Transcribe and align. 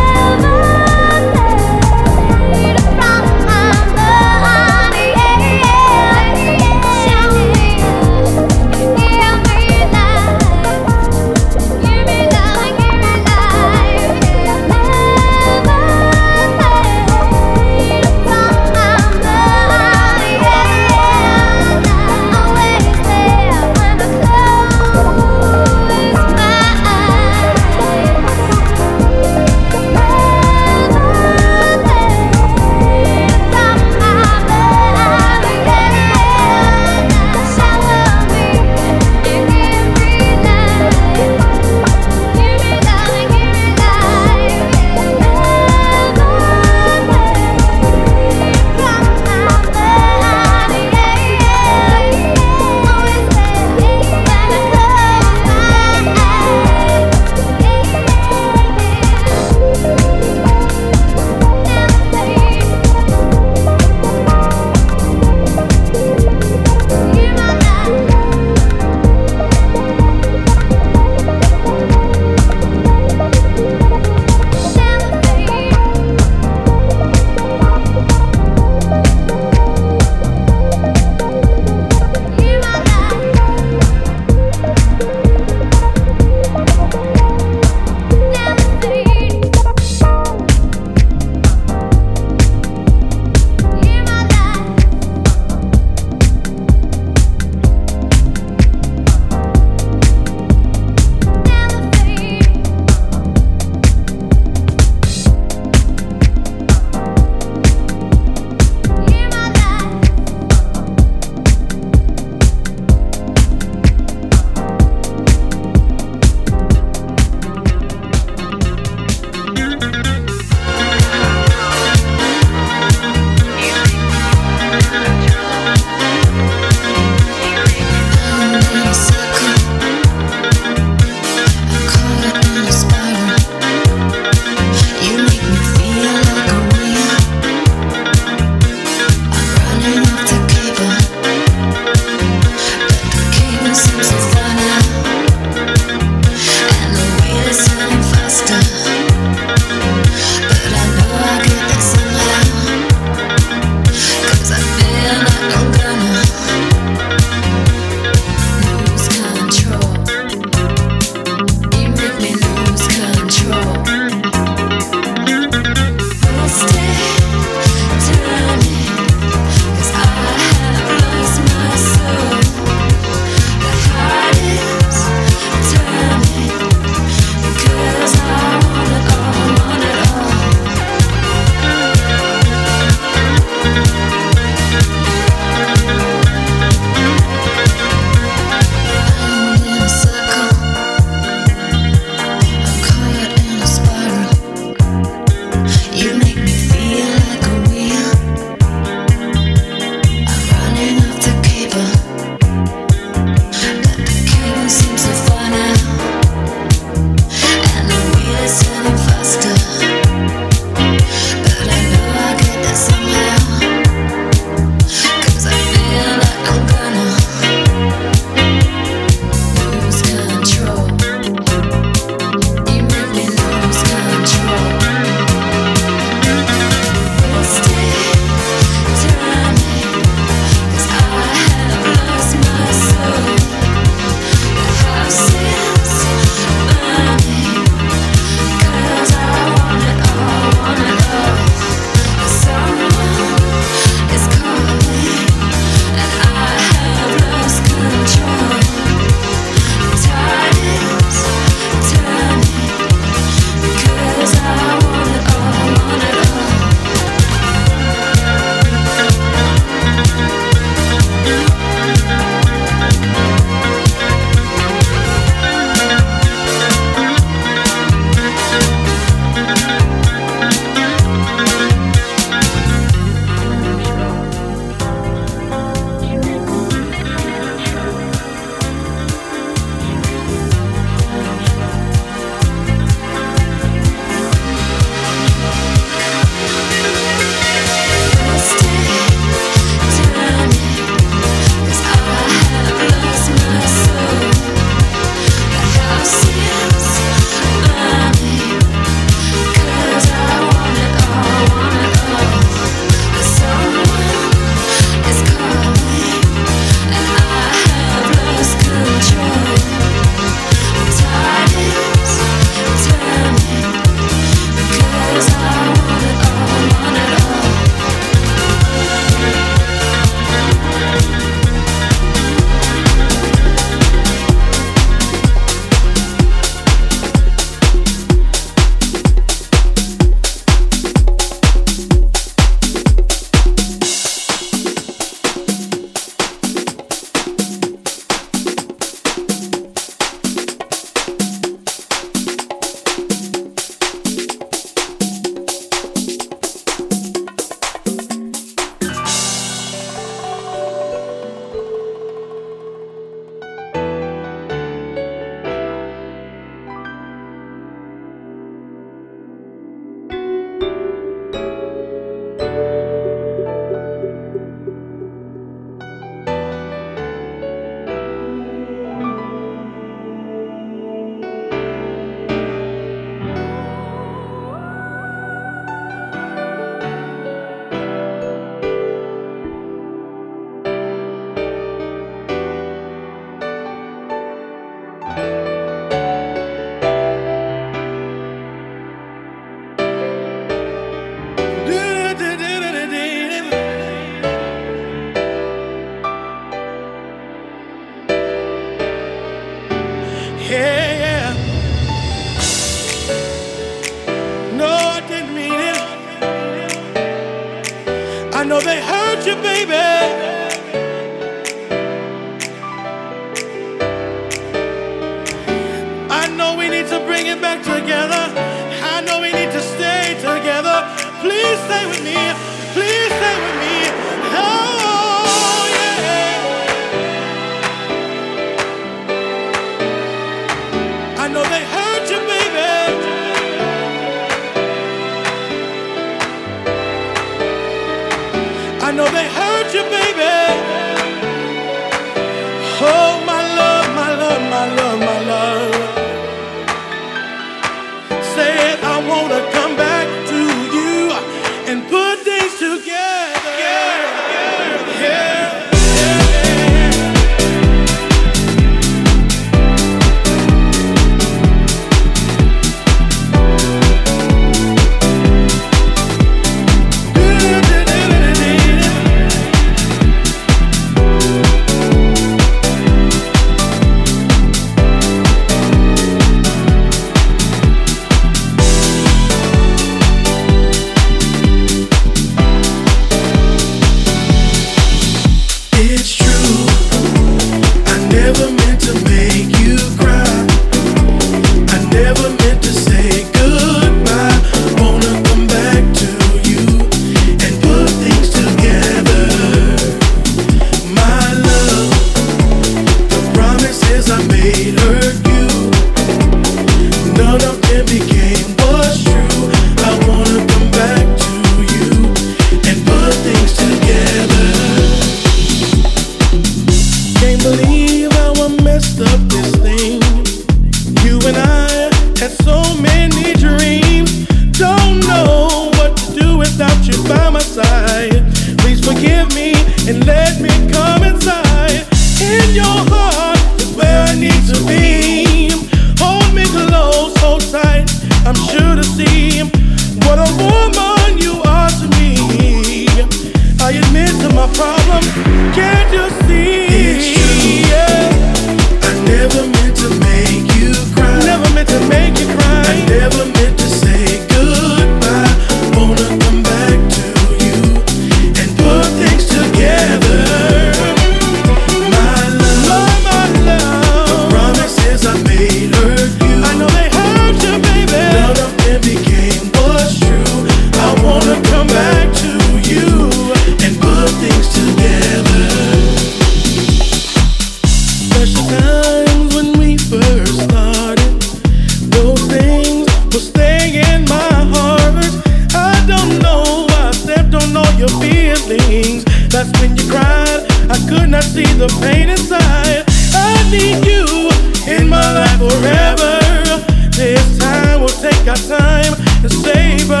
That's 589.36 589.60
when 589.60 589.76
you 589.76 589.86
cried. 589.90 590.46
I 590.70 590.78
could 590.88 591.10
not 591.10 591.22
see 591.22 591.44
the 591.44 591.68
pain 591.82 592.08
inside. 592.08 592.84
I 593.12 593.36
need 593.52 593.84
you 593.84 594.32
in 594.64 594.88
my 594.88 595.04
life 595.12 595.36
forever. 595.36 596.64
This 596.96 597.36
time 597.36 597.80
we'll 597.80 598.00
take 598.00 598.26
our 598.26 598.40
time 598.48 598.94
and 599.20 599.30
savor 599.30 600.00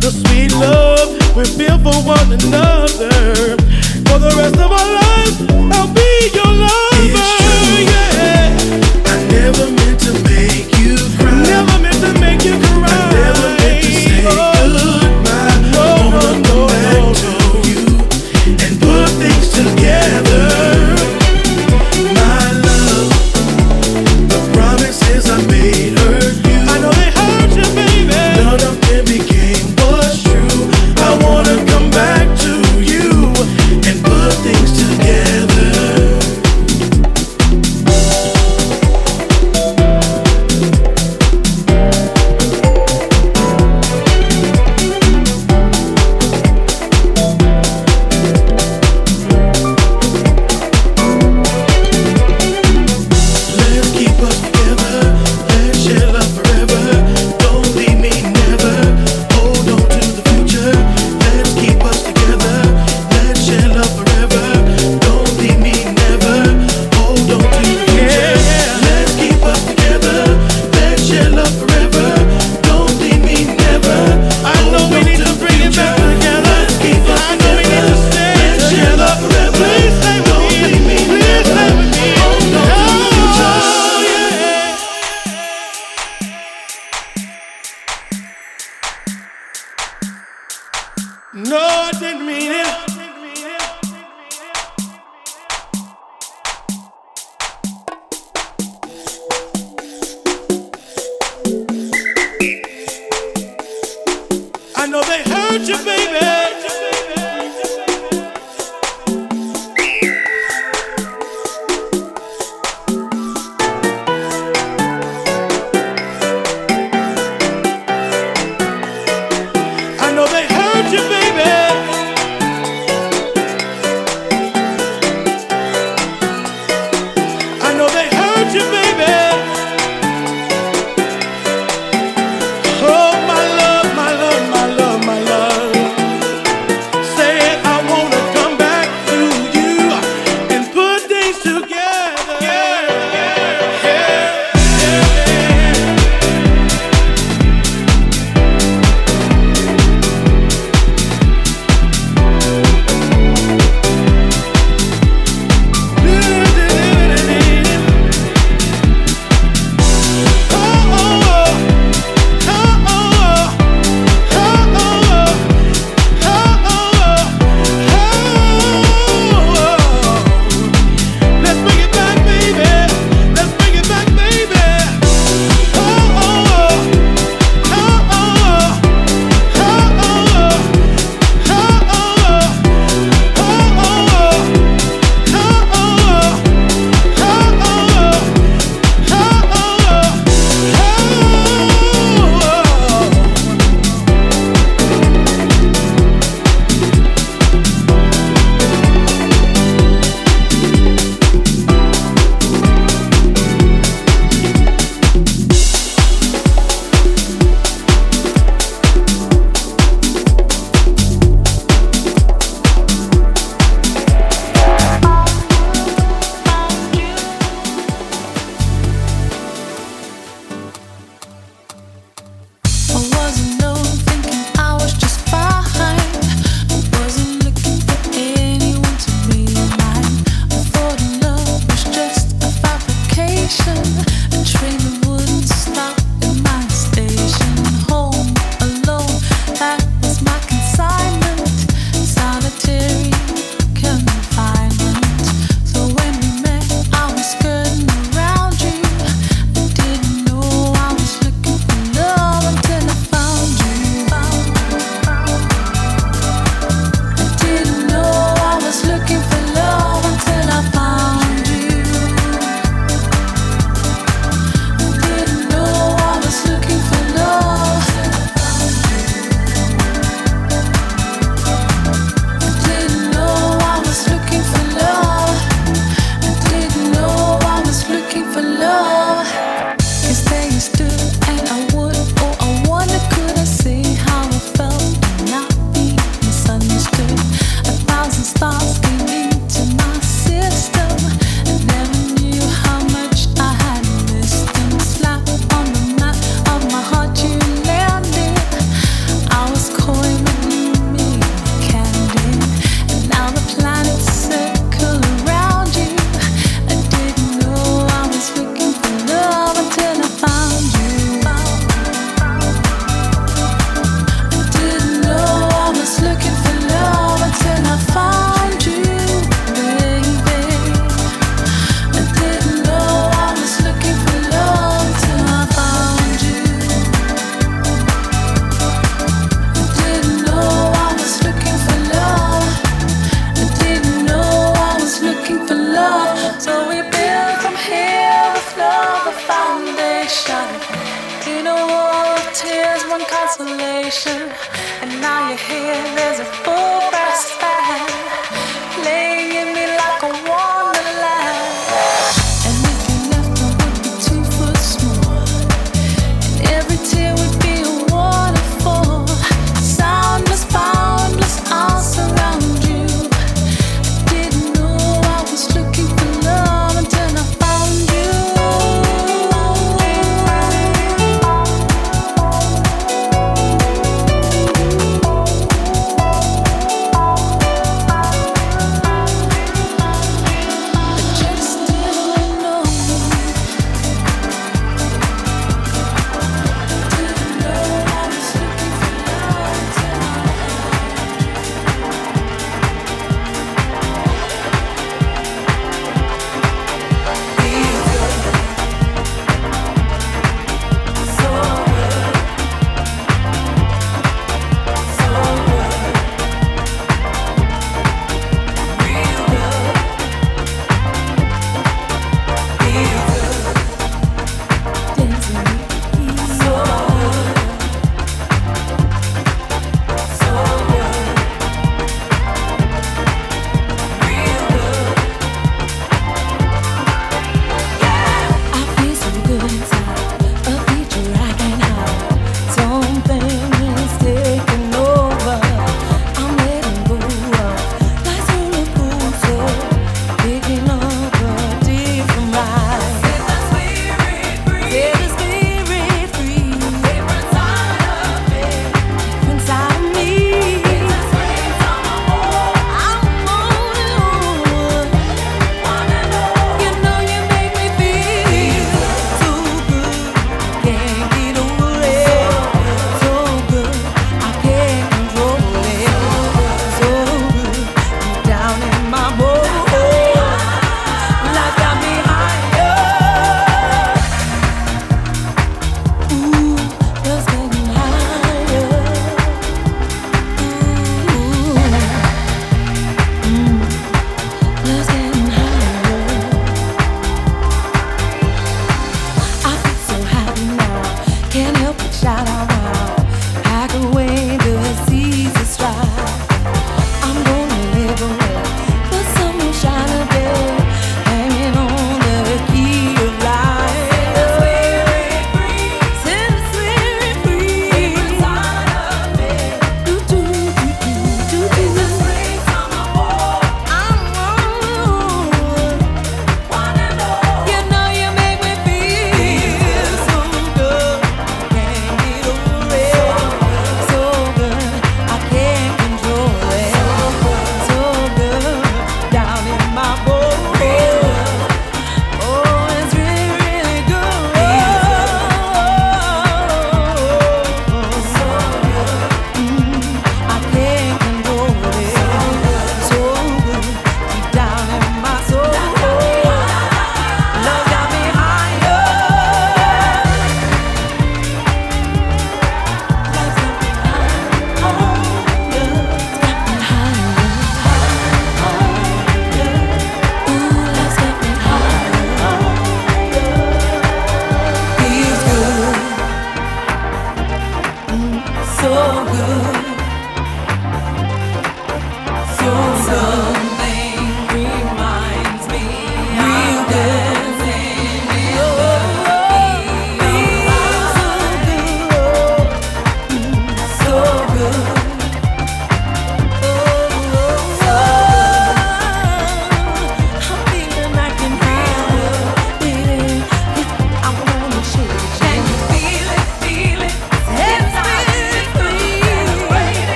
the 0.00 0.10
sweet 0.10 0.50
love 0.52 1.12
we 1.36 1.44
feel 1.44 1.76
for 1.76 1.92
one 2.08 2.32
another. 2.32 3.60
For 4.08 4.18
the 4.18 4.32
rest 4.34 4.56
of 4.56 4.72
our 4.72 4.90
lives, 4.96 5.76
I'll 5.76 5.92
be 5.92 6.30
your 6.32 6.46
love. 6.46 6.93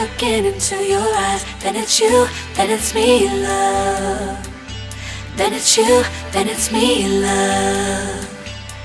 again 0.00 0.44
into 0.44 0.76
your 0.76 1.06
eyes, 1.16 1.44
then 1.60 1.76
it's 1.76 1.98
you, 2.00 2.26
then 2.54 2.70
it's 2.70 2.94
me, 2.94 3.28
love. 3.42 4.46
Then 5.36 5.52
it's 5.52 5.76
you, 5.76 6.02
then 6.32 6.48
it's 6.48 6.70
me, 6.70 7.08
love. 7.20 8.28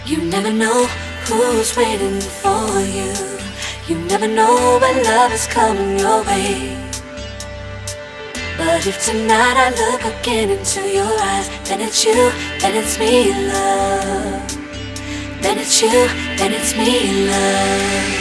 You 0.05 0.17
never 0.23 0.51
know 0.51 0.85
who's 1.25 1.75
waiting 1.75 2.19
for 2.21 2.79
you. 2.79 3.13
You 3.87 3.97
never 4.05 4.27
know 4.27 4.79
when 4.81 5.03
love 5.03 5.31
is 5.33 5.47
coming 5.47 5.99
your 5.99 6.23
way. 6.23 6.77
But 8.57 8.85
if 8.85 9.05
tonight 9.05 9.57
I 9.57 9.69
look 9.69 10.03
again 10.19 10.49
into 10.49 10.81
your 10.81 11.11
eyes, 11.19 11.49
then 11.67 11.81
it's 11.81 12.05
you, 12.05 12.31
then 12.59 12.75
it's 12.75 12.99
me, 12.99 13.31
love. 13.47 14.51
Then 15.41 15.57
it's 15.57 15.81
you, 15.81 16.07
then 16.37 16.53
it's 16.53 16.75
me, 16.75 17.27
love. 17.27 18.20